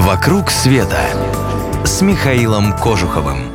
«Вокруг 0.00 0.50
света» 0.50 0.98
с 1.84 2.00
Михаилом 2.00 2.72
Кожуховым. 2.72 3.52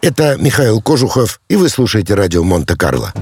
Это 0.00 0.36
Михаил 0.36 0.80
Кожухов, 0.80 1.40
и 1.48 1.56
вы 1.56 1.68
слушаете 1.68 2.14
радио 2.14 2.44
Монте-Карло. 2.44 3.12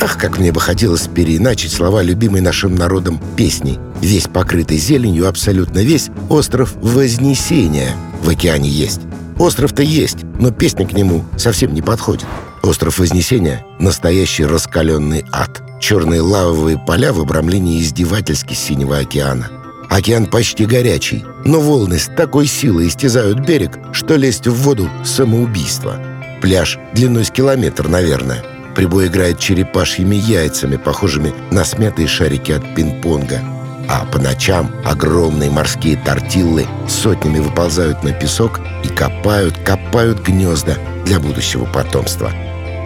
Ах, 0.00 0.18
как 0.18 0.40
мне 0.40 0.50
бы 0.50 0.60
хотелось 0.60 1.06
переиначить 1.06 1.72
слова 1.72 2.02
любимой 2.02 2.40
нашим 2.40 2.74
народом 2.74 3.20
песни. 3.36 3.78
Весь 4.00 4.26
покрытый 4.26 4.78
зеленью, 4.78 5.28
абсолютно 5.28 5.78
весь, 5.78 6.10
остров 6.28 6.74
Вознесения 6.82 7.94
в 8.20 8.28
океане 8.28 8.68
есть. 8.68 9.02
Остров-то 9.38 9.84
есть, 9.84 10.24
но 10.40 10.50
песня 10.50 10.88
к 10.88 10.94
нему 10.94 11.24
совсем 11.36 11.72
не 11.72 11.82
подходит. 11.82 12.26
Остров 12.64 12.98
Вознесения— 12.98 13.64
настоящий 13.78 14.44
раскаленный 14.44 15.24
ад. 15.30 15.62
Черные 15.80 16.20
лавовые 16.20 16.78
поля 16.78 17.12
в 17.12 17.20
обрамлении 17.20 17.80
издевательски 17.80 18.54
синего 18.54 18.98
океана— 18.98 19.52
Океан 19.92 20.24
почти 20.24 20.64
горячий, 20.64 21.22
но 21.44 21.60
волны 21.60 21.98
с 21.98 22.06
такой 22.06 22.46
силой 22.46 22.88
истязают 22.88 23.40
берег, 23.40 23.78
что 23.92 24.16
лезть 24.16 24.46
в 24.46 24.54
воду— 24.54 24.88
самоубийство. 25.04 26.00
Пляж 26.40 26.78
длиной 26.94 27.26
с 27.26 27.30
километр, 27.30 27.88
наверное. 27.88 28.42
Прибой 28.74 29.08
играет 29.08 29.38
черепашьими 29.38 30.16
яйцами, 30.16 30.76
похожими 30.76 31.34
на 31.50 31.62
смятые 31.66 32.08
шарики 32.08 32.52
от 32.52 32.74
пинг-понга. 32.74 33.42
А 33.86 34.06
по 34.06 34.18
ночам 34.18 34.74
огромные 34.82 35.50
морские 35.50 35.98
тортиллы 35.98 36.66
сотнями 36.88 37.40
выползают 37.40 38.02
на 38.02 38.12
песок 38.12 38.60
и 38.84 38.88
копают, 38.88 39.58
копают 39.58 40.22
гнезда 40.22 40.78
для 41.04 41.20
будущего 41.20 41.66
потомства. 41.66 42.32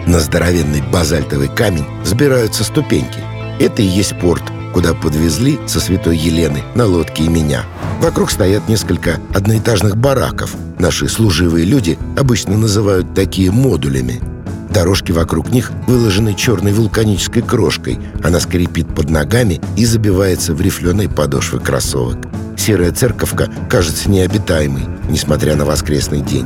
На 0.07 0.19
здоровенный 0.19 0.81
базальтовый 0.81 1.47
камень 1.47 1.85
взбираются 2.03 2.65
ступеньки. 2.65 3.19
Это 3.61 3.81
и 3.81 3.85
есть 3.85 4.19
порт— 4.19 4.43
куда 4.77 4.93
подвезли 4.93 5.57
со 5.65 5.79
святой 5.79 6.15
Елены 6.15 6.61
на 6.75 6.85
лодке 6.85 7.23
и 7.23 7.29
меня. 7.29 7.63
Вокруг 7.99 8.29
стоят 8.29 8.69
несколько 8.69 9.19
одноэтажных 9.33 9.97
бараков. 9.97 10.55
Наши 10.77 11.07
служивые 11.07 11.65
люди 11.65 11.97
обычно 12.15 12.55
называют 12.55 13.15
такие 13.15 13.49
модулями. 13.49 14.21
Дорожки 14.69 15.11
вокруг 15.11 15.49
них 15.49 15.71
выложены 15.87 16.35
черной 16.35 16.73
вулканической 16.73 17.41
крошкой. 17.41 17.97
Она 18.23 18.39
скрипит 18.39 18.87
под 18.93 19.09
ногами 19.09 19.59
и 19.75 19.83
забивается 19.83 20.53
в 20.53 20.61
рифленые 20.61 21.09
подошвы 21.09 21.59
кроссовок. 21.59 22.19
Серая 22.55 22.91
церковка 22.91 23.49
кажется 23.71 24.11
необитаемой, 24.11 24.83
несмотря 25.09 25.55
на 25.55 25.65
воскресный 25.65 26.21
день. 26.21 26.45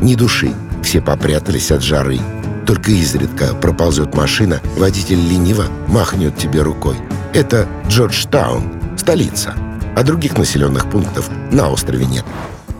Ни 0.00 0.14
души, 0.14 0.52
все 0.84 1.00
попрятались 1.00 1.72
от 1.72 1.82
жары. 1.82 2.20
Только 2.68 2.92
изредка 2.92 3.52
проползет 3.52 4.14
машина, 4.14 4.60
водитель 4.76 5.18
лениво 5.18 5.64
махнет 5.88 6.38
тебе 6.38 6.62
рукой. 6.62 6.94
Это 7.34 7.66
Джорджтаун, 7.88 8.96
столица. 8.96 9.54
А 9.96 10.04
других 10.04 10.38
населенных 10.38 10.88
пунктов 10.88 11.28
на 11.50 11.68
острове 11.68 12.06
нет. 12.06 12.24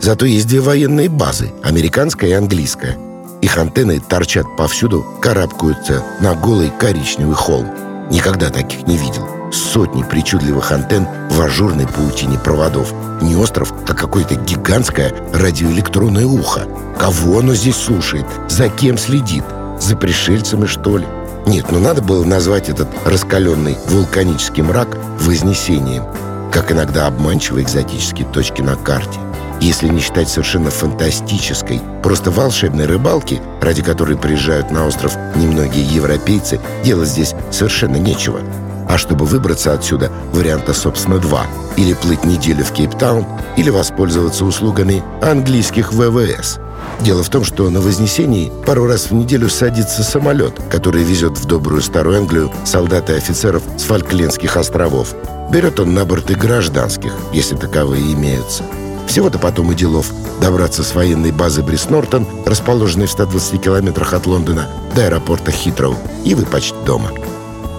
Зато 0.01 0.27
есть 0.27 0.47
две 0.47 0.61
военные 0.61 1.09
базы, 1.09 1.53
американская 1.65 2.31
и 2.31 2.35
английская. 2.35 2.97
Их 3.43 3.59
антенны 3.59 3.99
торчат 3.99 4.47
повсюду, 4.57 5.05
карабкаются 5.21 6.05
на 6.21 6.35
голый 6.37 6.71
коричневый 6.79 7.35
холм. 7.35 7.67
Никогда 8.13 8.49
таких 8.51 8.87
не 8.87 8.97
видел. 8.97 9.27
Сотни 9.51 10.05
причудливых 10.05 10.71
антенн 10.71 11.09
в 11.31 11.41
ажурной 11.41 11.89
паутине 11.89 12.39
проводов. 12.39 12.93
Не 13.23 13.35
остров, 13.35 13.73
а 13.89 13.93
какое-то 13.93 14.37
гигантское 14.37 15.13
радиоэлектронное 15.33 16.27
ухо. 16.27 16.69
Кого 16.97 17.41
оно 17.41 17.55
здесь 17.55 17.77
слушает? 17.77 18.27
За 18.49 18.69
кем 18.69 18.99
следит? 18.99 19.45
За 19.81 19.97
пришельцами, 19.97 20.67
что 20.67 20.99
ли? 20.99 21.07
Нет, 21.47 21.67
ну 21.71 21.79
надо 21.79 22.01
было 22.01 22.25
назвать 22.25 22.69
этот 22.71 22.89
раскаленный 23.05 23.77
вулканический 23.89 24.63
мрак 24.63 24.89
вознесением, 25.21 26.05
как 26.51 26.73
иногда 26.73 27.07
обманчивые 27.07 27.65
экзотические 27.65 28.27
точки 28.29 28.63
на 28.63 28.77
карте. 28.77 29.21
Если 29.61 29.89
не 29.89 30.01
считать 30.01 30.29
совершенно 30.29 30.71
фантастической, 30.71 31.81
просто 32.03 32.31
волшебной 32.31 32.87
рыбалки, 32.87 33.41
ради 33.61 33.83
которой 33.83 34.17
приезжают 34.17 34.71
на 34.71 34.87
остров 34.87 35.15
немногие 35.37 35.85
европейцы, 35.85 36.61
делать 36.83 37.09
здесь 37.09 37.35
совершенно 37.51 37.97
нечего. 37.97 38.41
А 38.89 38.99
чтобы 38.99 39.27
выбраться 39.27 39.73
отсюда, 39.73 40.11
варианта, 40.33 40.73
собственно, 40.75 41.19
два. 41.19 41.47
Или 41.77 41.95
плыть 41.95 42.25
неделю 42.25 42.65
в 42.65 42.73
Кейптаун, 42.73 43.27
или 43.57 43.71
воспользоваться 43.71 44.45
услугами 44.45 45.03
английских 45.23 45.93
ВВС– 45.93 46.59
Дело 47.01 47.23
в 47.23 47.29
том, 47.29 47.45
что 47.45 47.69
на 47.71 47.81
Вознесении 47.81 48.51
пару 48.67 48.87
раз 48.87 49.11
в 49.11 49.15
неделю 49.15 49.49
садится 49.49 50.03
самолет, 50.03 50.55
который 50.71 51.03
везет 51.03 51.39
в 51.39 51.45
добрую 51.45 51.83
старую 51.83 52.19
Англию 52.19 52.51
солдат 52.65 53.11
и 53.11 53.15
офицеров 53.15 53.63
с 53.77 53.83
Фольклендских 53.83 54.57
островов. 54.57 55.15
Берет 55.51 55.81
он 55.81 55.95
на 55.95 56.05
борт 56.05 56.31
и 56.31 56.35
гражданских, 56.35 57.13
если 57.33 57.57
таковые 57.57 58.13
имеются. 58.13 58.65
Всего-то 59.07 59.39
потом 59.39 59.71
и 59.73 59.75
делов 59.75 60.11
добраться 60.41 60.83
с 60.83 60.95
военной 60.95 61.31
базы 61.31 61.63
Брис-Нортон, 61.63 62.27
расположенной 62.47 63.07
в 63.07 63.11
120 63.11 63.61
километрах 63.63 64.15
от 64.15 64.27
Лондона, 64.27 64.69
до 64.95 65.07
аэропорта 65.07 65.51
Хитроу, 65.51 65.97
и 66.25 66.35
вы 66.35 66.45
почти 66.47 66.75
дома. 66.87 67.11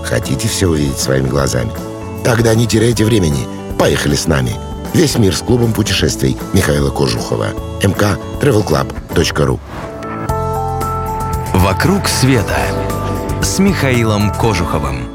Хотите 0.03 0.47
все 0.47 0.67
увидеть 0.67 0.99
своими 0.99 1.27
глазами? 1.27 1.71
Тогда 2.23 2.53
не 2.53 2.67
теряйте 2.67 3.05
времени. 3.05 3.47
Поехали 3.77 4.15
с 4.15 4.27
нами. 4.27 4.55
Весь 4.95 5.17
мир 5.17 5.35
с 5.35 5.41
клубом 5.41 5.73
путешествий 5.73 6.37
Михаила 6.53 6.89
Кожухова. 6.89 7.47
МК 7.83 8.17
travelclub.ru 8.41 9.59
«Вокруг 11.53 12.07
света» 12.07 12.57
с 13.43 13.59
Михаилом 13.59 14.33
Кожуховым. 14.33 15.14